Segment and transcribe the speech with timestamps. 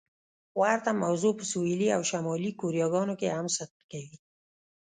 [0.61, 4.17] ورته موضوع په سویلي او شمالي کوریاګانو کې هم صدق کوي.